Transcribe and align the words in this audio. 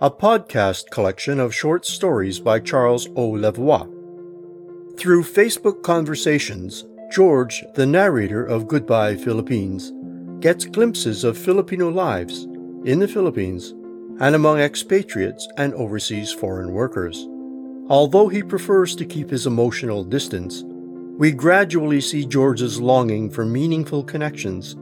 a 0.00 0.10
podcast 0.10 0.90
collection 0.90 1.40
of 1.40 1.54
short 1.54 1.86
stories 1.86 2.38
by 2.38 2.60
Charles 2.60 3.08
O. 3.16 3.30
Lavoie. 3.32 3.88
Through 4.98 5.22
Facebook 5.22 5.82
conversations, 5.82 6.84
George, 7.10 7.64
the 7.74 7.86
narrator 7.86 8.44
of 8.44 8.68
Goodbye 8.68 9.16
Philippines, 9.16 9.92
gets 10.40 10.66
glimpses 10.66 11.24
of 11.24 11.38
Filipino 11.38 11.88
lives 11.88 12.44
in 12.84 12.98
the 12.98 13.08
Philippines 13.08 13.74
and 14.20 14.34
among 14.34 14.58
expatriates 14.58 15.48
and 15.56 15.74
overseas 15.74 16.32
foreign 16.32 16.72
workers. 16.72 17.26
Although 17.88 18.28
he 18.28 18.42
prefers 18.42 18.94
to 18.96 19.04
keep 19.04 19.30
his 19.30 19.46
emotional 19.46 20.04
distance, 20.04 20.62
we 21.18 21.30
gradually 21.32 22.00
see 22.00 22.24
George's 22.24 22.80
longing 22.80 23.28
for 23.28 23.44
meaningful 23.44 24.02
connections 24.02 24.74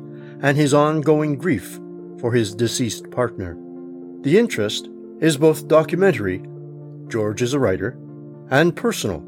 and 0.42 0.56
his 0.56 0.74
ongoing 0.74 1.36
grief 1.36 1.80
for 2.18 2.32
his 2.32 2.54
deceased 2.54 3.10
partner. 3.10 3.56
The 4.22 4.38
interest 4.38 4.88
is 5.20 5.36
both 5.36 5.68
documentary, 5.68 6.42
George 7.08 7.42
is 7.42 7.54
a 7.54 7.58
writer, 7.58 7.98
and 8.50 8.76
personal, 8.76 9.24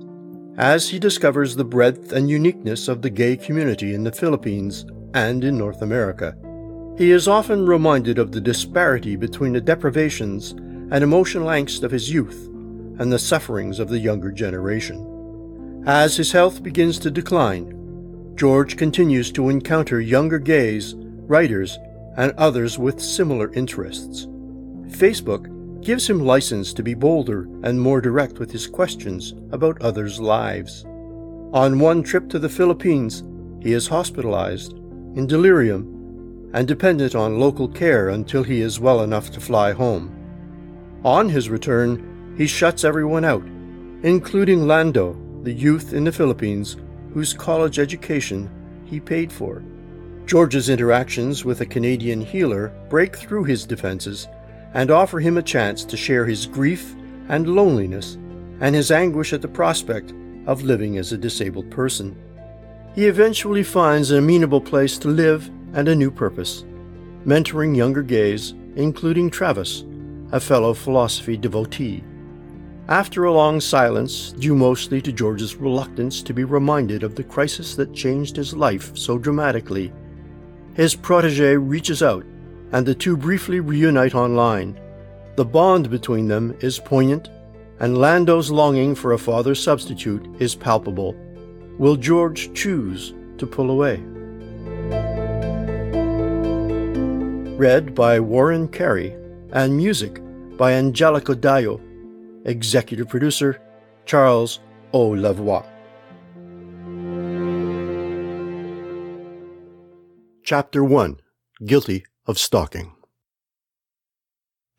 as 0.56 0.88
he 0.88 0.98
discovers 0.98 1.56
the 1.56 1.64
breadth 1.64 2.12
and 2.12 2.30
uniqueness 2.30 2.88
of 2.88 3.02
the 3.02 3.10
gay 3.10 3.36
community 3.36 3.94
in 3.94 4.04
the 4.04 4.12
Philippines 4.12 4.86
and 5.14 5.44
in 5.44 5.58
North 5.58 5.82
America. 5.82 6.36
He 6.98 7.10
is 7.10 7.26
often 7.26 7.64
reminded 7.64 8.18
of 8.18 8.32
the 8.32 8.40
disparity 8.40 9.16
between 9.16 9.54
the 9.54 9.60
deprivations 9.60 10.50
and 10.52 11.02
emotional 11.02 11.48
angst 11.48 11.82
of 11.82 11.90
his 11.90 12.10
youth 12.10 12.48
and 12.98 13.10
the 13.10 13.18
sufferings 13.18 13.78
of 13.78 13.88
the 13.88 13.98
younger 13.98 14.30
generation. 14.30 15.82
As 15.86 16.16
his 16.16 16.32
health 16.32 16.62
begins 16.62 16.98
to 17.00 17.10
decline, 17.10 18.34
George 18.36 18.76
continues 18.76 19.32
to 19.32 19.48
encounter 19.48 20.00
younger 20.00 20.38
gays, 20.38 20.94
writers, 20.96 21.78
and 22.16 22.32
others 22.32 22.78
with 22.78 23.00
similar 23.00 23.52
interests. 23.54 24.26
Facebook 24.88 25.48
gives 25.82 26.08
him 26.08 26.24
license 26.24 26.72
to 26.74 26.82
be 26.82 26.94
bolder 26.94 27.48
and 27.62 27.80
more 27.80 28.00
direct 28.00 28.38
with 28.38 28.52
his 28.52 28.66
questions 28.66 29.32
about 29.50 29.80
others' 29.80 30.20
lives. 30.20 30.84
On 31.52 31.80
one 31.80 32.02
trip 32.02 32.28
to 32.28 32.38
the 32.38 32.48
Philippines, 32.48 33.24
he 33.60 33.72
is 33.72 33.88
hospitalized, 33.88 34.74
in 35.16 35.26
delirium, 35.26 35.91
and 36.52 36.68
dependent 36.68 37.14
on 37.14 37.38
local 37.38 37.68
care 37.68 38.10
until 38.10 38.42
he 38.42 38.60
is 38.60 38.80
well 38.80 39.02
enough 39.02 39.30
to 39.30 39.40
fly 39.40 39.72
home. 39.72 40.10
On 41.04 41.28
his 41.28 41.48
return, 41.48 42.34
he 42.36 42.46
shuts 42.46 42.84
everyone 42.84 43.24
out, 43.24 43.44
including 44.02 44.66
Lando, 44.66 45.16
the 45.42 45.52
youth 45.52 45.92
in 45.92 46.04
the 46.04 46.12
Philippines 46.12 46.76
whose 47.12 47.32
college 47.32 47.78
education 47.78 48.48
he 48.84 49.00
paid 49.00 49.32
for. 49.32 49.62
George's 50.26 50.68
interactions 50.68 51.44
with 51.44 51.60
a 51.60 51.66
Canadian 51.66 52.20
healer 52.20 52.72
break 52.88 53.16
through 53.16 53.44
his 53.44 53.66
defenses 53.66 54.28
and 54.74 54.90
offer 54.90 55.20
him 55.20 55.36
a 55.36 55.42
chance 55.42 55.84
to 55.84 55.96
share 55.96 56.24
his 56.24 56.46
grief 56.46 56.94
and 57.28 57.48
loneliness 57.48 58.16
and 58.60 58.74
his 58.74 58.90
anguish 58.90 59.32
at 59.32 59.42
the 59.42 59.48
prospect 59.48 60.14
of 60.46 60.62
living 60.62 60.98
as 60.98 61.12
a 61.12 61.18
disabled 61.18 61.70
person. 61.70 62.16
He 62.94 63.06
eventually 63.06 63.62
finds 63.62 64.10
an 64.10 64.18
amenable 64.18 64.60
place 64.60 64.98
to 64.98 65.08
live 65.08 65.50
and 65.74 65.88
a 65.88 65.94
new 65.94 66.10
purpose, 66.10 66.64
mentoring 67.24 67.76
younger 67.76 68.02
gays, 68.02 68.54
including 68.76 69.30
Travis, 69.30 69.84
a 70.32 70.40
fellow 70.40 70.74
philosophy 70.74 71.36
devotee. 71.36 72.02
After 72.88 73.24
a 73.24 73.32
long 73.32 73.60
silence, 73.60 74.32
due 74.32 74.56
mostly 74.56 75.00
to 75.02 75.12
George's 75.12 75.56
reluctance 75.56 76.22
to 76.22 76.34
be 76.34 76.44
reminded 76.44 77.02
of 77.02 77.14
the 77.14 77.24
crisis 77.24 77.74
that 77.76 77.94
changed 77.94 78.36
his 78.36 78.54
life 78.54 78.96
so 78.96 79.18
dramatically, 79.18 79.92
his 80.74 80.94
protege 80.94 81.56
reaches 81.56 82.02
out 82.02 82.24
and 82.72 82.84
the 82.84 82.94
two 82.94 83.16
briefly 83.16 83.60
reunite 83.60 84.14
online. 84.14 84.78
The 85.36 85.44
bond 85.44 85.90
between 85.90 86.26
them 86.26 86.56
is 86.60 86.78
poignant, 86.78 87.28
and 87.80 87.98
Lando's 87.98 88.50
longing 88.50 88.94
for 88.94 89.12
a 89.12 89.18
father 89.18 89.54
substitute 89.54 90.26
is 90.40 90.54
palpable. 90.54 91.14
Will 91.78 91.96
George 91.96 92.52
choose 92.54 93.14
to 93.38 93.46
pull 93.46 93.70
away? 93.70 94.02
Read 97.62 97.94
by 97.94 98.18
Warren 98.18 98.66
Carey 98.66 99.14
and 99.52 99.76
music 99.76 100.20
by 100.56 100.72
Angelico 100.72 101.32
Dayo. 101.32 101.80
Executive 102.44 103.08
producer 103.08 103.60
Charles 104.04 104.58
O. 104.92 105.10
Lavoie. 105.10 105.64
Chapter 110.42 110.82
1 110.82 111.20
Guilty 111.64 112.04
of 112.26 112.36
Stalking 112.36 112.96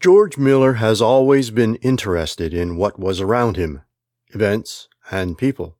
George 0.01 0.37
Miller 0.37 0.73
has 0.73 1.01
always 1.01 1.51
been 1.51 1.75
interested 1.75 2.53
in 2.53 2.75
what 2.75 2.99
was 2.99 3.21
around 3.21 3.55
him, 3.55 3.83
events 4.33 4.89
and 5.09 5.37
people. 5.37 5.77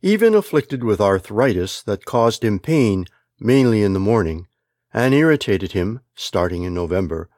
Even 0.00 0.36
afflicted 0.36 0.84
with 0.84 1.00
arthritis 1.00 1.82
that 1.82 2.04
caused 2.04 2.44
him 2.44 2.60
pain 2.60 3.06
mainly 3.40 3.82
in 3.82 3.94
the 3.94 3.98
morning 3.98 4.46
and 4.94 5.12
irritated 5.12 5.72
him 5.72 6.00
starting 6.14 6.62
in 6.62 6.72
November, 6.72 7.28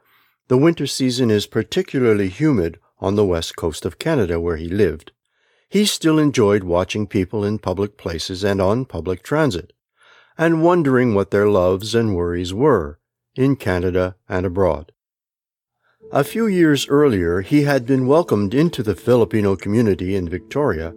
the 0.48 0.58
winter 0.58 0.86
season 0.86 1.30
is 1.30 1.46
particularly 1.46 2.28
humid 2.28 2.78
on 3.00 3.16
the 3.16 3.24
west 3.24 3.56
coast 3.56 3.84
of 3.84 3.98
Canada 3.98 4.38
where 4.38 4.56
he 4.56 4.68
lived. 4.68 5.10
He 5.68 5.86
still 5.86 6.18
enjoyed 6.18 6.62
watching 6.62 7.06
people 7.06 7.44
in 7.44 7.58
public 7.58 7.96
places 7.96 8.44
and 8.44 8.60
on 8.60 8.84
public 8.84 9.22
transit 9.22 9.72
and 10.38 10.62
wondering 10.62 11.14
what 11.14 11.30
their 11.30 11.48
loves 11.48 11.94
and 11.94 12.14
worries 12.14 12.52
were 12.52 12.98
in 13.34 13.56
Canada 13.56 14.16
and 14.28 14.46
abroad. 14.46 14.92
A 16.12 16.22
few 16.22 16.46
years 16.46 16.86
earlier, 16.88 17.40
he 17.40 17.62
had 17.62 17.84
been 17.84 18.06
welcomed 18.06 18.54
into 18.54 18.82
the 18.82 18.94
Filipino 18.94 19.56
community 19.56 20.14
in 20.14 20.28
Victoria 20.28 20.94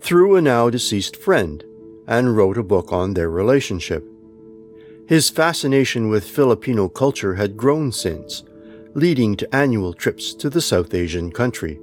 through 0.00 0.36
a 0.36 0.42
now 0.42 0.68
deceased 0.68 1.16
friend 1.16 1.64
and 2.06 2.36
wrote 2.36 2.58
a 2.58 2.62
book 2.62 2.92
on 2.92 3.14
their 3.14 3.30
relationship. 3.30 4.04
His 5.06 5.30
fascination 5.30 6.08
with 6.08 6.28
Filipino 6.28 6.88
culture 6.88 7.34
had 7.34 7.56
grown 7.56 7.92
since, 7.92 8.44
leading 8.94 9.36
to 9.36 9.54
annual 9.54 9.92
trips 9.92 10.34
to 10.34 10.48
the 10.48 10.60
South 10.60 10.94
Asian 10.94 11.30
country. 11.30 11.80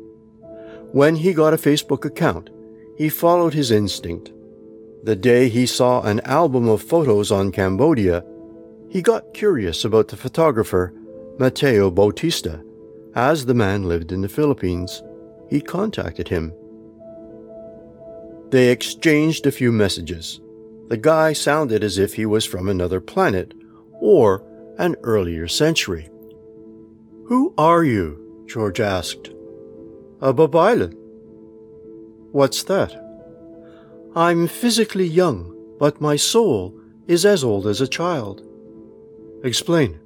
When 0.91 1.16
he 1.16 1.34
got 1.34 1.53
a 1.53 1.57
Facebook 1.57 2.06
account, 2.06 2.50
he 2.97 3.09
followed 3.09 3.53
his 3.53 3.72
instinct 3.72 4.31
the 5.03 5.16
day 5.16 5.47
he 5.47 5.66
saw 5.66 6.02
an 6.02 6.19
album 6.22 6.68
of 6.68 6.81
photos 6.81 7.31
on 7.31 7.53
Cambodia, 7.53 8.24
he 8.90 9.02
got 9.02 9.34
curious 9.34 9.86
about 9.86 10.09
the 10.09 10.18
photographer 10.18 10.94
Mateo 11.38 11.90
Bautista. 11.90 12.62
As 13.16 13.46
the 13.46 13.53
man 13.53 13.84
lived 13.84 14.12
in 14.12 14.22
the 14.22 14.30
Philippines, 14.30 15.01
he 15.50 15.62
contacted 15.62 16.27
him. 16.27 16.54
They 18.50 18.69
exchanged 18.69 19.48
a 19.48 19.51
few 19.51 19.72
messages. 19.72 20.42
The 20.89 20.97
guy 20.97 21.33
sounded 21.33 21.83
as 21.83 22.00
if 22.00 22.15
he 22.15 22.25
was 22.25 22.45
from 22.45 22.68
another 22.68 23.00
planet 23.00 23.53
or 24.01 24.44
an 24.80 24.95
earlier 25.03 25.47
century. 25.47 26.09
Who 27.27 27.53
are 27.59 27.83
you? 27.83 28.44
George 28.47 28.80
asked. 28.80 29.27
A 30.19 30.33
Babaylan. 30.33 30.95
What's 32.31 32.63
that? 32.63 32.91
I'm 34.15 34.47
physically 34.47 35.06
young, 35.06 35.56
but 35.77 36.01
my 36.01 36.15
soul 36.15 36.75
is 37.07 37.24
as 37.24 37.44
old 37.44 37.68
as 37.68 37.81
a 37.81 37.88
child. 37.88 38.41
Explain. 39.44 40.00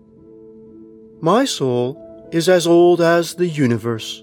My 1.21 1.45
soul 1.45 1.97
is 2.33 2.49
as 2.49 2.67
old 2.67 2.99
as 2.99 3.35
the 3.35 3.47
universe. 3.47 4.21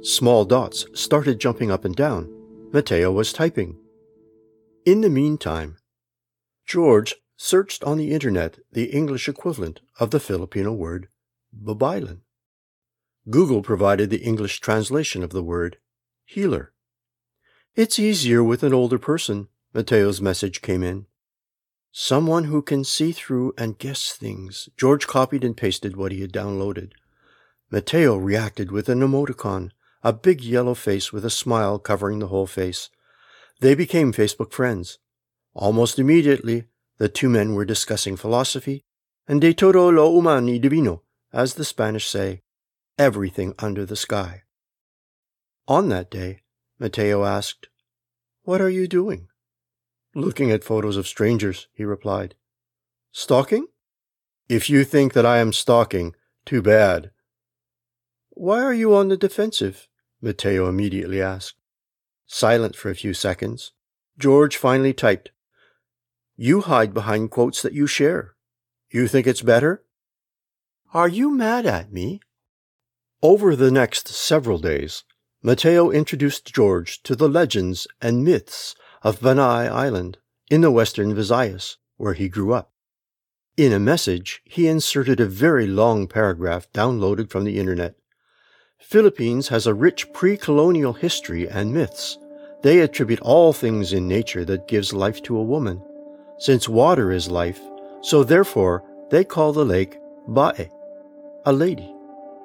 Small 0.00 0.46
dots 0.46 0.86
started 0.94 1.38
jumping 1.38 1.70
up 1.70 1.84
and 1.84 1.94
down. 1.94 2.32
Mateo 2.72 3.12
was 3.12 3.34
typing. 3.34 3.76
In 4.86 5.02
the 5.02 5.10
meantime, 5.10 5.76
George 6.66 7.14
searched 7.36 7.82
on 7.84 7.98
the 7.98 8.12
internet 8.12 8.58
the 8.70 8.84
English 8.84 9.28
equivalent 9.28 9.80
of 9.98 10.10
the 10.10 10.20
Filipino 10.20 10.72
word 10.72 11.08
babaylan. 11.52 12.20
Google 13.30 13.62
provided 13.62 14.10
the 14.10 14.22
English 14.22 14.60
translation 14.60 15.22
of 15.22 15.30
the 15.30 15.42
word 15.42 15.78
healer. 16.24 16.72
It's 17.74 17.98
easier 17.98 18.42
with 18.42 18.62
an 18.62 18.74
older 18.74 18.98
person, 18.98 19.48
Mateo's 19.72 20.20
message 20.20 20.60
came 20.60 20.82
in. 20.82 21.06
Someone 21.90 22.44
who 22.44 22.62
can 22.62 22.84
see 22.84 23.12
through 23.12 23.54
and 23.58 23.78
guess 23.78 24.12
things. 24.12 24.68
George 24.76 25.06
copied 25.06 25.44
and 25.44 25.56
pasted 25.56 25.96
what 25.96 26.12
he 26.12 26.20
had 26.20 26.32
downloaded. 26.32 26.92
Mateo 27.70 28.16
reacted 28.16 28.70
with 28.70 28.88
an 28.88 29.00
emoticon, 29.00 29.70
a 30.02 30.12
big 30.12 30.42
yellow 30.42 30.74
face 30.74 31.12
with 31.12 31.24
a 31.24 31.30
smile 31.30 31.78
covering 31.78 32.18
the 32.18 32.28
whole 32.28 32.46
face. 32.46 32.90
They 33.60 33.74
became 33.74 34.12
Facebook 34.12 34.52
friends. 34.52 34.98
Almost 35.54 35.98
immediately, 35.98 36.64
the 36.98 37.08
two 37.08 37.28
men 37.28 37.54
were 37.54 37.64
discussing 37.64 38.16
philosophy 38.16 38.84
and 39.28 39.40
de 39.40 39.52
todo 39.52 39.90
lo 39.90 40.10
humano 40.10 40.58
divino, 40.58 41.02
as 41.32 41.54
the 41.54 41.64
Spanish 41.64 42.08
say, 42.08 42.42
everything 42.98 43.54
under 43.58 43.84
the 43.84 43.96
sky. 43.96 44.42
On 45.68 45.88
that 45.88 46.10
day, 46.10 46.42
Mateo 46.78 47.24
asked, 47.24 47.68
What 48.42 48.60
are 48.60 48.70
you 48.70 48.88
doing? 48.88 49.28
Looking 50.14 50.50
at 50.50 50.64
photos 50.64 50.96
of 50.96 51.06
strangers, 51.06 51.68
he 51.72 51.84
replied. 51.84 52.34
Stalking? 53.12 53.66
If 54.48 54.68
you 54.68 54.84
think 54.84 55.12
that 55.12 55.24
I 55.24 55.38
am 55.38 55.52
stalking, 55.52 56.14
too 56.44 56.60
bad. 56.60 57.10
Why 58.30 58.60
are 58.62 58.74
you 58.74 58.94
on 58.94 59.08
the 59.08 59.16
defensive? 59.16 59.88
Mateo 60.20 60.68
immediately 60.68 61.22
asked. 61.22 61.54
Silent 62.26 62.74
for 62.76 62.90
a 62.90 62.94
few 62.94 63.14
seconds, 63.14 63.72
George 64.18 64.56
finally 64.56 64.92
typed, 64.92 65.30
You 66.36 66.62
hide 66.62 66.94
behind 66.94 67.30
quotes 67.30 67.62
that 67.62 67.74
you 67.74 67.86
share. 67.86 68.34
You 68.90 69.06
think 69.06 69.26
it's 69.26 69.42
better? 69.42 69.84
Are 70.94 71.08
you 71.08 71.30
mad 71.30 71.66
at 71.66 71.92
me? 71.92 72.20
Over 73.22 73.54
the 73.54 73.70
next 73.70 74.08
several 74.08 74.58
days, 74.58 75.04
Mateo 75.42 75.90
introduced 75.90 76.52
George 76.52 77.02
to 77.02 77.14
the 77.14 77.28
legends 77.28 77.86
and 78.00 78.24
myths 78.24 78.74
of 79.02 79.20
Panay 79.20 79.68
Island 79.68 80.18
in 80.50 80.60
the 80.60 80.70
western 80.70 81.14
Visayas, 81.14 81.76
where 81.96 82.14
he 82.14 82.28
grew 82.28 82.52
up. 82.52 82.72
In 83.56 83.72
a 83.72 83.78
message, 83.78 84.40
he 84.44 84.66
inserted 84.66 85.20
a 85.20 85.26
very 85.26 85.66
long 85.66 86.06
paragraph 86.06 86.70
downloaded 86.72 87.28
from 87.30 87.44
the 87.44 87.58
internet. 87.58 87.96
Philippines 88.78 89.48
has 89.48 89.66
a 89.66 89.74
rich 89.74 90.12
pre-colonial 90.12 90.94
history 90.94 91.48
and 91.48 91.72
myths. 91.72 92.18
They 92.62 92.80
attribute 92.80 93.20
all 93.20 93.52
things 93.52 93.92
in 93.92 94.08
nature 94.08 94.44
that 94.46 94.68
gives 94.68 94.92
life 94.92 95.22
to 95.24 95.36
a 95.36 95.42
woman. 95.42 95.82
Since 96.42 96.68
water 96.68 97.12
is 97.12 97.30
life, 97.30 97.60
so 98.00 98.24
therefore 98.24 98.82
they 99.10 99.22
call 99.22 99.52
the 99.52 99.64
lake 99.64 100.00
Bae, 100.26 100.68
a 101.44 101.52
lady, 101.52 101.94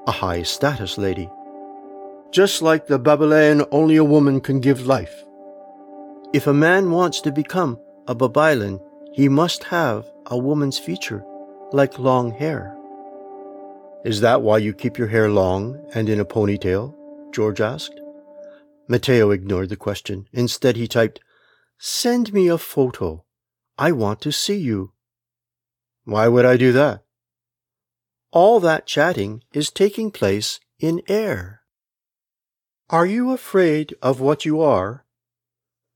a 0.06 0.12
high 0.12 0.44
status 0.44 1.00
lady. 1.00 1.28
Just 2.30 2.62
like 2.62 2.86
the 2.86 3.00
Babaylan, 3.00 3.68
only 3.72 3.96
a 3.96 4.04
woman 4.04 4.40
can 4.40 4.60
give 4.60 4.86
life. 4.86 5.26
If 6.32 6.46
a 6.46 6.54
man 6.54 6.92
wants 6.92 7.22
to 7.22 7.32
become 7.32 7.80
a 8.08 8.14
Babaylan, 8.14 8.80
he 9.14 9.30
must 9.30 9.64
have 9.64 10.06
a 10.28 10.38
woman's 10.38 10.78
feature, 10.78 11.26
like 11.72 11.98
long 11.98 12.30
hair. 12.30 12.78
Is 14.06 14.22
that 14.22 14.44
why 14.44 14.60
you 14.60 14.74
keep 14.74 15.00
your 15.00 15.08
hair 15.08 15.28
long 15.28 15.84
and 15.96 16.08
in 16.08 16.20
a 16.20 16.26
ponytail? 16.26 16.94
George 17.34 17.62
asked. 17.62 18.00
Matteo 18.88 19.32
ignored 19.32 19.70
the 19.70 19.76
question. 19.76 20.28
Instead, 20.34 20.76
he 20.76 20.88
typed, 20.88 21.20
Send 21.80 22.32
me 22.32 22.48
a 22.48 22.60
photo. 22.60 23.24
I 23.78 23.92
want 23.92 24.22
to 24.22 24.32
see 24.32 24.58
you. 24.58 24.94
Why 26.04 26.28
would 26.28 26.46
I 26.46 26.58
do 26.58 26.72
that? 26.72 27.04
All 28.32 28.60
that 28.60 28.88
chatting 28.88 29.44
is 29.54 29.70
taking 29.70 30.12
place 30.12 30.60
in 30.80 31.02
air. 31.08 31.62
Are 32.90 33.06
you 33.06 33.32
afraid 33.32 33.96
of 34.02 34.20
what 34.20 34.46
you 34.46 34.62
are? 34.62 35.06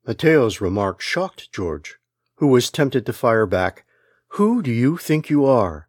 Matteo's 0.05 0.61
remark 0.61 1.01
shocked 1.01 1.51
George, 1.51 1.97
who 2.35 2.47
was 2.47 2.69
tempted 2.69 3.05
to 3.05 3.13
fire 3.13 3.45
back, 3.45 3.85
Who 4.35 4.61
do 4.61 4.71
you 4.71 4.97
think 4.97 5.29
you 5.29 5.45
are? 5.45 5.87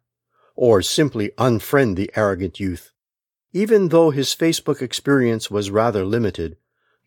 or 0.55 0.81
simply 0.81 1.29
unfriend 1.37 1.95
the 1.95 2.11
arrogant 2.15 2.59
youth. 2.59 2.91
Even 3.53 3.89
though 3.89 4.11
his 4.11 4.35
Facebook 4.35 4.81
experience 4.81 5.49
was 5.49 5.71
rather 5.71 6.05
limited, 6.05 6.57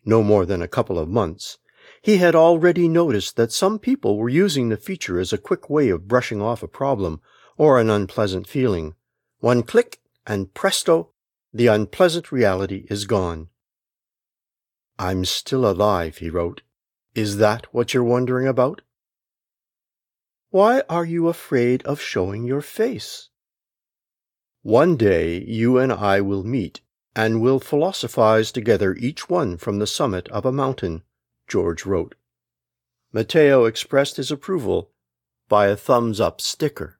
no 0.05 0.23
more 0.23 0.45
than 0.45 0.63
a 0.63 0.69
couple 0.69 0.99
of 0.99 1.09
months, 1.09 1.59
he 2.07 2.19
had 2.19 2.37
already 2.37 2.89
noticed 2.89 3.35
that 3.35 3.51
some 3.51 3.81
people 3.81 4.17
were 4.17 4.29
using 4.29 4.69
the 4.69 4.77
feature 4.77 5.19
as 5.19 5.33
a 5.33 5.39
quick 5.39 5.69
way 5.69 5.89
of 5.89 6.07
brushing 6.07 6.41
off 6.41 6.63
a 6.63 6.69
problem 6.69 7.21
or 7.57 7.81
an 7.81 7.91
unpleasant 7.91 8.47
feeling. 8.47 8.95
One 9.41 9.65
click, 9.65 9.99
and 10.25 10.55
presto, 10.55 11.11
the 11.53 11.67
unpleasant 11.67 12.31
reality 12.31 12.87
is 12.89 13.07
gone. 13.07 13.49
I'm 15.01 15.25
still 15.25 15.69
alive, 15.69 16.19
he 16.19 16.31
wrote. 16.31 16.63
Is 17.17 17.39
that 17.39 17.67
what 17.75 17.93
you're 17.93 18.05
wondering 18.05 18.47
about? 18.47 18.83
Why 20.51 20.85
are 20.89 21.05
you 21.05 21.27
afraid 21.27 21.83
of 21.83 22.01
showing 22.01 22.45
your 22.45 22.63
face? 22.63 23.31
One 24.63 24.97
day 24.97 25.43
you 25.43 25.77
and 25.77 25.93
I 25.93 26.21
will 26.21 26.45
meet, 26.45 26.83
and 27.17 27.43
will 27.43 27.59
philosophize 27.59 28.53
together 28.53 28.95
each 28.95 29.29
one 29.29 29.57
from 29.57 29.81
the 29.81 29.89
summit 29.89 30.29
of 30.29 30.47
a 30.47 30.53
mountain, 30.53 31.03
George 31.47 31.87
wrote. 31.87 32.15
Matteo 33.13 33.65
expressed 33.65 34.17
his 34.17 34.31
approval 34.31 34.91
by 35.49 35.69
a 35.69 35.77
thumbs 35.77 36.21
up 36.21 36.41
sticker. 36.41 36.99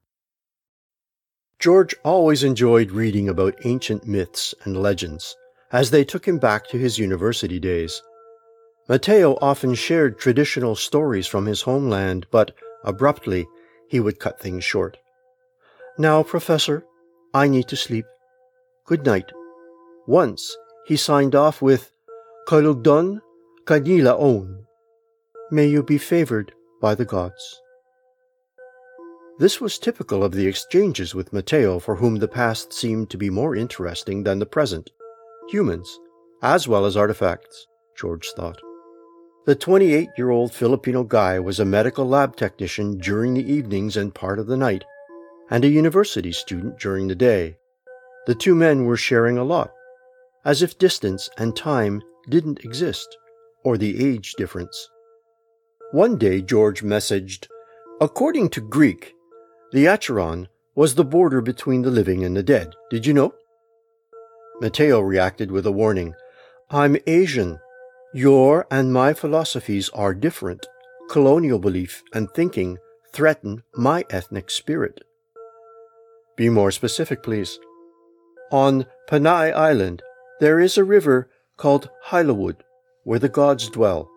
George 1.59 1.95
always 2.03 2.43
enjoyed 2.43 2.91
reading 2.91 3.27
about 3.27 3.65
ancient 3.65 4.05
myths 4.05 4.53
and 4.63 4.81
legends 4.81 5.35
as 5.71 5.91
they 5.91 6.05
took 6.05 6.27
him 6.27 6.37
back 6.37 6.67
to 6.67 6.77
his 6.77 6.99
university 6.99 7.59
days. 7.59 8.01
Matteo 8.87 9.37
often 9.41 9.73
shared 9.73 10.17
traditional 10.17 10.75
stories 10.75 11.27
from 11.27 11.45
his 11.45 11.63
homeland, 11.63 12.25
but 12.31 12.55
abruptly 12.85 13.47
he 13.89 13.99
would 13.99 14.19
cut 14.19 14.39
things 14.39 14.63
short. 14.63 14.97
Now, 15.97 16.23
Professor, 16.23 16.85
I 17.33 17.47
need 17.47 17.67
to 17.67 17.75
sleep. 17.75 18.05
Good 18.85 19.05
night. 19.05 19.31
Once 20.05 20.55
he 20.85 20.95
signed 20.95 21.35
off 21.35 21.61
with 21.61 21.91
Kalugdon 22.47 23.19
Kanila 23.67 24.17
On. 24.17 24.65
May 25.51 25.67
you 25.67 25.83
be 25.83 25.97
favored 25.97 26.53
by 26.79 26.95
the 26.95 27.03
gods. 27.03 27.61
This 29.39 29.59
was 29.59 29.77
typical 29.77 30.23
of 30.23 30.31
the 30.31 30.47
exchanges 30.47 31.13
with 31.13 31.33
Mateo, 31.33 31.77
for 31.77 31.97
whom 31.97 32.15
the 32.15 32.29
past 32.29 32.71
seemed 32.71 33.09
to 33.09 33.17
be 33.17 33.29
more 33.29 33.57
interesting 33.57 34.23
than 34.23 34.39
the 34.39 34.45
present 34.45 34.89
humans, 35.49 35.99
as 36.41 36.65
well 36.65 36.85
as 36.85 36.95
artifacts, 36.95 37.67
George 37.97 38.29
thought. 38.37 38.57
The 39.45 39.55
28 39.55 40.11
year 40.17 40.29
old 40.29 40.53
Filipino 40.53 41.03
guy 41.03 41.37
was 41.37 41.59
a 41.59 41.65
medical 41.65 42.07
lab 42.07 42.37
technician 42.37 42.97
during 42.99 43.33
the 43.33 43.51
evenings 43.51 43.97
and 43.97 44.15
part 44.15 44.39
of 44.39 44.47
the 44.47 44.55
night, 44.55 44.85
and 45.49 45.65
a 45.65 45.67
university 45.67 46.31
student 46.31 46.79
during 46.79 47.09
the 47.09 47.15
day. 47.15 47.57
The 48.27 48.35
two 48.35 48.55
men 48.55 48.85
were 48.85 48.95
sharing 48.95 49.37
a 49.37 49.43
lot, 49.43 49.73
as 50.45 50.61
if 50.61 50.77
distance 50.77 51.29
and 51.37 51.53
time 51.53 52.01
didn't 52.29 52.63
exist, 52.63 53.17
or 53.67 53.77
the 53.77 54.01
age 54.09 54.35
difference. 54.37 54.89
One 55.91 56.17
day 56.17 56.41
George 56.41 56.83
messaged, 56.83 57.47
According 57.99 58.47
to 58.51 58.61
Greek, 58.61 59.13
the 59.73 59.87
Acheron 59.87 60.47
was 60.73 60.95
the 60.95 61.03
border 61.03 61.41
between 61.41 61.81
the 61.81 61.91
living 61.91 62.23
and 62.23 62.37
the 62.37 62.43
dead. 62.43 62.75
Did 62.89 63.05
you 63.05 63.13
know? 63.13 63.33
Matteo 64.61 65.01
reacted 65.01 65.51
with 65.51 65.65
a 65.65 65.71
warning. 65.73 66.15
I'm 66.69 66.95
Asian. 67.07 67.59
Your 68.13 68.65
and 68.71 68.93
my 68.93 69.13
philosophies 69.13 69.89
are 69.89 70.13
different. 70.13 70.65
Colonial 71.09 71.59
belief 71.59 72.03
and 72.13 72.31
thinking 72.31 72.77
threaten 73.11 73.63
my 73.75 74.05
ethnic 74.09 74.49
spirit. 74.49 75.01
Be 76.37 76.47
more 76.47 76.71
specific, 76.71 77.21
please. 77.21 77.59
On 78.49 78.85
Panay 79.09 79.51
Island, 79.51 80.03
there 80.39 80.57
is 80.57 80.77
a 80.77 80.85
river 80.85 81.29
called 81.57 81.89
Hylawood, 82.05 82.61
where 83.07 83.19
the 83.19 83.29
gods 83.29 83.69
dwell. 83.69 84.11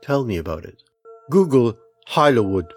Tell 0.00 0.24
me 0.24 0.38
about 0.38 0.64
it. 0.64 0.82
Google 1.28 1.76
Hylawood. 2.08 2.72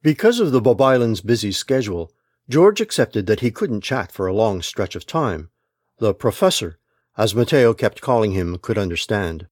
Because 0.00 0.38
of 0.38 0.52
the 0.52 0.60
Babaylan's 0.60 1.20
busy 1.20 1.50
schedule, 1.50 2.12
George 2.48 2.80
accepted 2.80 3.26
that 3.26 3.40
he 3.40 3.50
couldn't 3.50 3.80
chat 3.80 4.12
for 4.12 4.28
a 4.28 4.32
long 4.32 4.62
stretch 4.62 4.94
of 4.94 5.08
time. 5.08 5.50
The 5.98 6.14
professor, 6.14 6.78
as 7.18 7.34
Matteo 7.34 7.74
kept 7.74 8.00
calling 8.00 8.30
him, 8.30 8.58
could 8.58 8.78
understand. 8.78 9.48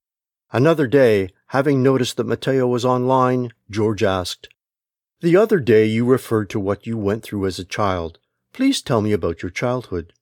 Another 0.53 0.87
day, 0.87 1.27
having 1.47 1.83
noticed 1.83 2.15
that 2.15 2.27
Matteo 2.27 2.65
was 2.65 2.85
online, 2.85 3.51
George 3.69 4.03
asked, 4.03 4.47
The 5.19 5.35
other 5.35 5.59
day 5.59 5.83
you 5.83 6.05
referred 6.05 6.49
to 6.51 6.61
what 6.61 6.87
you 6.87 6.97
went 6.97 7.23
through 7.23 7.45
as 7.45 7.59
a 7.59 7.65
child. 7.65 8.19
Please 8.53 8.81
tell 8.81 9.01
me 9.01 9.11
about 9.11 9.41
your 9.41 9.51
childhood. 9.51 10.13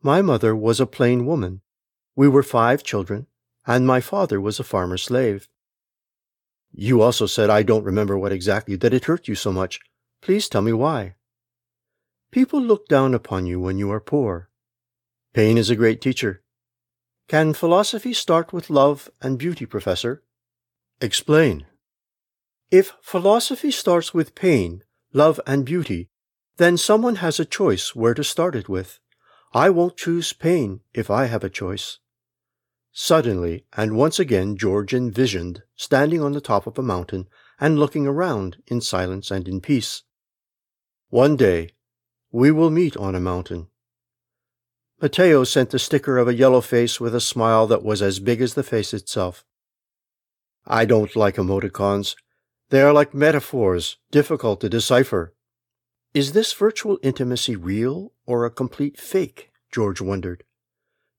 My 0.00 0.22
mother 0.22 0.54
was 0.54 0.78
a 0.78 0.86
plain 0.86 1.26
woman. 1.26 1.62
We 2.16 2.28
were 2.28 2.42
five 2.42 2.82
children, 2.82 3.26
and 3.66 3.86
my 3.86 4.00
father 4.00 4.40
was 4.40 4.58
a 4.58 4.64
farmer 4.64 4.96
slave. 4.96 5.48
You 6.72 7.02
also 7.02 7.26
said 7.26 7.50
I 7.50 7.62
don't 7.62 7.84
remember 7.84 8.16
what 8.16 8.32
exactly 8.32 8.74
that 8.76 8.94
it 8.94 9.04
hurt 9.04 9.28
you 9.28 9.34
so 9.34 9.52
much. 9.52 9.80
Please 10.22 10.48
tell 10.48 10.62
me 10.62 10.72
why. 10.72 11.14
People 12.30 12.60
look 12.60 12.88
down 12.88 13.14
upon 13.14 13.46
you 13.46 13.60
when 13.60 13.78
you 13.78 13.90
are 13.90 14.00
poor. 14.00 14.48
Pain 15.34 15.58
is 15.58 15.68
a 15.68 15.76
great 15.76 16.00
teacher. 16.00 16.42
Can 17.28 17.52
philosophy 17.52 18.14
start 18.14 18.52
with 18.52 18.70
love 18.70 19.10
and 19.20 19.38
beauty, 19.38 19.66
Professor? 19.66 20.22
Explain. 21.00 21.66
If 22.70 22.94
philosophy 23.02 23.70
starts 23.70 24.14
with 24.14 24.34
pain, 24.34 24.82
love, 25.12 25.38
and 25.46 25.64
beauty, 25.64 26.08
then 26.56 26.78
someone 26.78 27.16
has 27.16 27.38
a 27.38 27.44
choice 27.44 27.94
where 27.94 28.14
to 28.14 28.24
start 28.24 28.56
it 28.56 28.68
with. 28.68 29.00
I 29.52 29.70
won't 29.70 29.96
choose 29.96 30.32
pain 30.32 30.80
if 30.94 31.10
I 31.10 31.26
have 31.26 31.44
a 31.44 31.50
choice. 31.50 31.98
Suddenly, 32.98 33.66
and 33.76 33.94
once 33.94 34.18
again, 34.18 34.56
George 34.56 34.94
envisioned 34.94 35.62
standing 35.74 36.22
on 36.22 36.32
the 36.32 36.40
top 36.40 36.66
of 36.66 36.78
a 36.78 36.82
mountain 36.82 37.28
and 37.60 37.78
looking 37.78 38.06
around 38.06 38.56
in 38.68 38.80
silence 38.80 39.30
and 39.30 39.46
in 39.46 39.60
peace. 39.60 40.04
One 41.10 41.36
day, 41.36 41.68
we 42.32 42.50
will 42.50 42.70
meet 42.70 42.96
on 42.96 43.14
a 43.14 43.20
mountain. 43.20 43.66
Matteo 44.98 45.44
sent 45.44 45.68
the 45.70 45.78
sticker 45.78 46.16
of 46.16 46.26
a 46.26 46.34
yellow 46.34 46.62
face 46.62 46.98
with 46.98 47.14
a 47.14 47.20
smile 47.20 47.66
that 47.66 47.84
was 47.84 48.00
as 48.00 48.18
big 48.18 48.40
as 48.40 48.54
the 48.54 48.62
face 48.62 48.94
itself. 48.94 49.44
I 50.66 50.86
don't 50.86 51.14
like 51.14 51.36
emoticons. 51.36 52.16
They 52.70 52.80
are 52.80 52.94
like 52.94 53.12
metaphors, 53.12 53.98
difficult 54.10 54.62
to 54.62 54.70
decipher. 54.70 55.34
Is 56.14 56.32
this 56.32 56.54
virtual 56.54 56.98
intimacy 57.02 57.56
real 57.56 58.14
or 58.24 58.46
a 58.46 58.50
complete 58.50 58.98
fake? 58.98 59.50
George 59.70 60.00
wondered. 60.00 60.44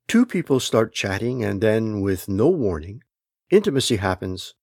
Two 0.08 0.26
people 0.26 0.62
start 0.62 0.94
chatting, 0.94 1.44
and 1.44 1.60
then, 1.60 2.00
with 2.00 2.30
no 2.30 2.48
warning, 2.48 3.04
intimacy 3.50 3.98
happens. 3.98 4.54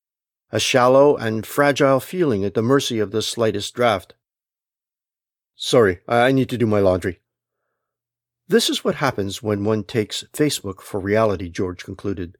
A 0.51 0.59
shallow 0.59 1.17
and 1.17 1.45
fragile 1.45 2.01
feeling 2.01 2.45
at 2.45 2.55
the 2.55 2.63
mercy 2.63 2.99
of 2.99 3.11
the 3.11 3.21
slightest 3.21 3.75
draft. 3.75 4.15
Sorry, 5.55 6.01
I 6.09 6.33
need 6.33 6.49
to 6.49 6.57
do 6.57 6.67
my 6.67 6.81
laundry. 6.81 7.21
This 8.49 8.71
is 8.71 8.85
what 8.85 8.97
happens 8.97 9.43
when 9.43 9.65
one 9.65 9.85
takes 9.85 10.25
Facebook 10.33 10.81
for 10.81 10.99
reality, 10.99 11.51
George 11.51 11.85
concluded. 11.85 12.39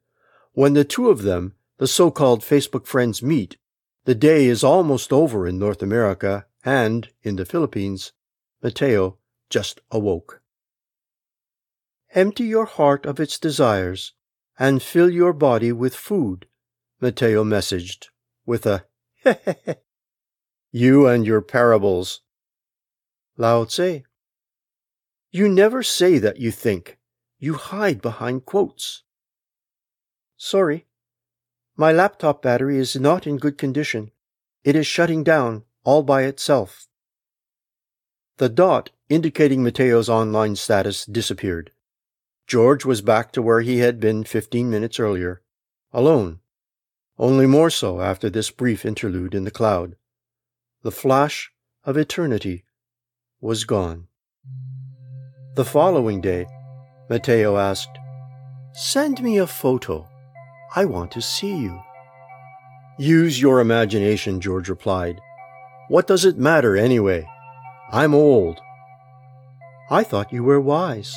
When 0.53 0.73
the 0.73 0.83
two 0.83 1.09
of 1.09 1.21
them, 1.21 1.53
the 1.77 1.87
so 1.87 2.09
called 2.09 2.41
Facebook 2.41 2.87
friends, 2.87 3.21
meet, 3.21 3.57
the 4.05 4.15
day 4.15 4.45
is 4.45 4.63
almost 4.63 5.13
over 5.13 5.45
in 5.45 5.59
North 5.59 5.83
America, 5.83 6.45
and, 6.63 7.09
in 7.21 7.35
the 7.35 7.45
Philippines, 7.45 8.13
Mateo 8.63 9.17
just 9.49 9.81
awoke. 9.91 10.41
Empty 12.15 12.45
your 12.45 12.65
heart 12.65 13.05
of 13.05 13.19
its 13.19 13.37
desires 13.37 14.13
and 14.57 14.81
fill 14.81 15.09
your 15.09 15.33
body 15.33 15.73
with 15.73 15.93
food, 15.93 16.47
Matteo 17.01 17.43
messaged 17.43 18.05
with 18.45 18.65
a 18.65 18.85
You 20.71 21.07
and 21.07 21.25
your 21.25 21.41
parables. 21.41 22.21
Lao 23.37 23.65
Tse. 23.65 24.05
You 25.31 25.49
never 25.49 25.83
say 25.83 26.17
that 26.17 26.37
you 26.37 26.51
think. 26.51 26.97
You 27.37 27.55
hide 27.55 28.01
behind 28.01 28.45
quotes. 28.45 29.03
Sorry. 30.37 30.85
My 31.75 31.91
laptop 31.91 32.41
battery 32.41 32.77
is 32.77 32.95
not 32.95 33.27
in 33.27 33.35
good 33.35 33.57
condition. 33.57 34.11
It 34.63 34.77
is 34.77 34.87
shutting 34.87 35.25
down 35.25 35.63
all 35.83 36.01
by 36.01 36.23
itself. 36.23 36.87
The 38.37 38.47
dot 38.47 38.91
indicating 39.09 39.63
Matteo's 39.63 40.07
online 40.07 40.55
status 40.55 41.05
disappeared. 41.05 41.71
George 42.47 42.85
was 42.85 43.01
back 43.01 43.31
to 43.31 43.41
where 43.41 43.61
he 43.61 43.79
had 43.79 43.99
been 43.99 44.23
fifteen 44.23 44.69
minutes 44.69 44.99
earlier, 44.99 45.41
alone, 45.91 46.39
only 47.17 47.47
more 47.47 47.69
so 47.71 48.01
after 48.01 48.29
this 48.29 48.51
brief 48.51 48.85
interlude 48.85 49.33
in 49.33 49.45
the 49.45 49.51
cloud. 49.51 49.95
The 50.83 50.91
flash 50.91 51.51
of 51.83 51.97
eternity 51.97 52.65
was 53.41 53.63
gone. 53.63 54.07
The 55.55 55.65
following 55.65 56.21
day, 56.21 56.45
Matteo 57.09 57.57
asked, 57.57 57.97
Send 58.73 59.23
me 59.23 59.37
a 59.37 59.47
photo. 59.47 60.07
I 60.75 60.85
want 60.85 61.11
to 61.13 61.21
see 61.21 61.55
you. 61.55 61.81
Use 62.99 63.41
your 63.41 63.59
imagination, 63.59 64.39
George 64.39 64.69
replied. 64.69 65.19
What 65.87 66.07
does 66.07 66.25
it 66.25 66.37
matter 66.37 66.75
anyway? 66.75 67.27
I'm 67.91 68.13
old. 68.13 68.59
I 69.89 70.03
thought 70.03 70.33
you 70.33 70.43
were 70.43 70.59
wise. 70.59 71.15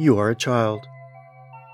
You 0.00 0.18
are 0.18 0.30
a 0.30 0.34
child. 0.34 0.86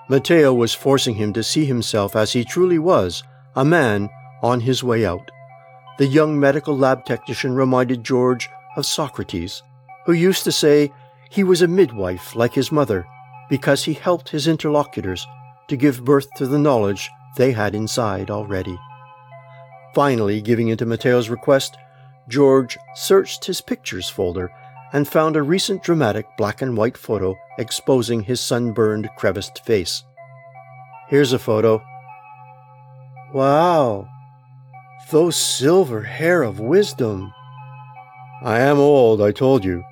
Matteo 0.09 0.52
was 0.52 0.75
forcing 0.75 1.14
him 1.14 1.33
to 1.35 1.45
see 1.45 1.64
himself 1.64 2.16
as 2.16 2.33
he 2.33 2.45
truly 2.45 2.76
was, 2.76 3.23
a 3.54 3.64
man 3.64 4.11
on 4.42 4.59
his 4.59 4.83
way 4.83 5.06
out. 5.06 5.30
The 5.99 6.09
young 6.09 6.40
medical 6.40 6.76
lab 6.76 7.04
technician 7.04 7.54
reminded 7.54 8.02
George 8.02 8.49
of 8.76 8.85
Socrates, 8.85 9.62
who 10.06 10.12
used 10.12 10.42
to 10.42 10.50
say 10.50 10.92
he 11.30 11.45
was 11.45 11.62
a 11.62 11.68
midwife 11.68 12.35
like 12.35 12.54
his 12.54 12.73
mother 12.73 13.06
because 13.49 13.85
he 13.85 13.95
helped 13.95 14.30
his 14.30 14.49
interlocutors 14.49 15.25
to 15.68 15.76
give 15.76 16.04
birth 16.04 16.26
to 16.35 16.49
the 16.49 16.59
knowledge 16.59 17.09
they 17.37 17.52
had 17.52 17.76
inside 17.76 18.28
already. 18.28 18.76
Finally, 19.95 20.40
giving 20.40 20.66
in 20.66 20.76
to 20.78 20.85
Matteo's 20.85 21.30
request, 21.30 21.76
George 22.26 22.76
searched 22.97 23.45
his 23.45 23.61
pictures 23.61 24.11
folder 24.11 24.50
and 24.93 25.09
found 25.09 25.37
a 25.37 25.43
recent 25.43 25.83
dramatic 25.83 26.26
black 26.37 26.62
and 26.62 26.76
white 26.76 26.97
photo 26.97 27.35
exposing 27.59 28.23
his 28.23 28.40
sunburned, 28.40 29.09
creviced 29.16 29.64
face. 29.64 30.05
Here's 31.09 31.33
a 31.33 31.38
photo. 31.38 31.83
Wow, 33.33 34.09
those 35.11 35.37
silver 35.37 36.02
hair 36.02 36.43
of 36.43 36.61
wisdom. 36.61 37.33
I 38.43 38.61
am 38.61 38.78
old, 38.78 39.21
I 39.21 39.33
told 39.33 39.64
you. 39.64 39.85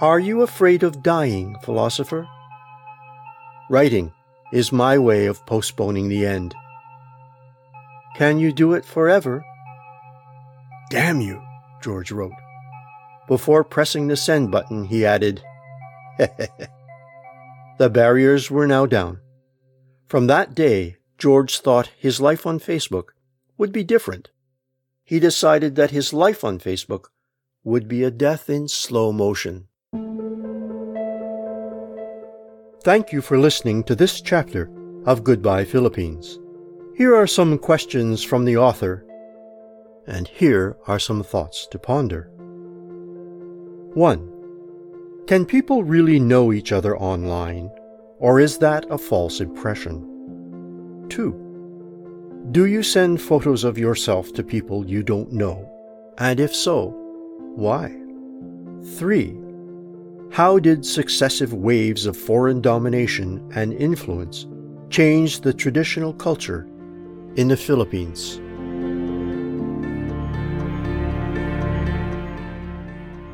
Are 0.00 0.20
you 0.20 0.42
afraid 0.42 0.82
of 0.82 1.02
dying, 1.02 1.56
philosopher? 1.62 2.28
Writing 3.70 4.12
is 4.52 4.72
my 4.72 4.98
way 4.98 5.26
of 5.26 5.44
postponing 5.46 6.08
the 6.08 6.24
end. 6.24 6.54
Can 8.16 8.38
you 8.38 8.52
do 8.52 8.72
it 8.74 8.84
forever? 8.84 9.44
Damn 10.90 11.20
you, 11.20 11.42
George 11.82 12.10
wrote. 12.10 12.32
Before 13.28 13.62
pressing 13.62 14.08
the 14.08 14.16
send 14.16 14.50
button, 14.50 14.84
he 14.84 15.04
added, 15.04 15.42
The 17.78 17.90
barriers 17.90 18.50
were 18.50 18.66
now 18.66 18.86
down. 18.86 19.20
From 20.06 20.26
that 20.26 20.54
day, 20.54 20.96
George 21.18 21.60
thought 21.60 21.92
his 21.98 22.20
life 22.20 22.46
on 22.46 22.58
Facebook 22.58 23.10
would 23.58 23.70
be 23.70 23.84
different. 23.84 24.30
He 25.04 25.20
decided 25.20 25.76
that 25.76 25.90
his 25.90 26.12
life 26.12 26.42
on 26.42 26.58
Facebook 26.58 27.06
would 27.64 27.86
be 27.86 28.02
a 28.02 28.10
death 28.10 28.48
in 28.48 28.66
slow 28.66 29.12
motion. 29.12 29.68
Thank 32.82 33.12
you 33.12 33.20
for 33.20 33.38
listening 33.38 33.84
to 33.84 33.94
this 33.94 34.22
chapter 34.22 34.70
of 35.04 35.22
Goodbye 35.22 35.64
Philippines. 35.64 36.38
Here 36.96 37.14
are 37.14 37.26
some 37.26 37.58
questions 37.58 38.24
from 38.24 38.44
the 38.44 38.56
author, 38.56 39.04
and 40.06 40.26
here 40.26 40.76
are 40.86 40.98
some 40.98 41.22
thoughts 41.22 41.66
to 41.70 41.78
ponder. 41.78 42.30
1. 43.94 45.24
Can 45.26 45.44
people 45.44 45.82
really 45.82 46.20
know 46.20 46.52
each 46.52 46.72
other 46.72 46.96
online, 46.98 47.70
or 48.18 48.40
is 48.40 48.58
that 48.58 48.86
a 48.90 48.98
false 48.98 49.40
impression? 49.40 51.06
2. 51.08 52.48
Do 52.50 52.66
you 52.66 52.82
send 52.82 53.20
photos 53.20 53.64
of 53.64 53.78
yourself 53.78 54.32
to 54.34 54.42
people 54.42 54.88
you 54.88 55.02
don't 55.02 55.32
know? 55.32 55.68
And 56.18 56.40
if 56.40 56.54
so, 56.54 56.94
why? 57.56 57.94
3. 58.96 59.36
How 60.30 60.58
did 60.58 60.84
successive 60.84 61.54
waves 61.54 62.06
of 62.06 62.16
foreign 62.16 62.60
domination 62.60 63.50
and 63.54 63.72
influence 63.72 64.46
change 64.90 65.40
the 65.40 65.52
traditional 65.52 66.12
culture 66.12 66.66
in 67.36 67.48
the 67.48 67.56
Philippines? 67.56 68.40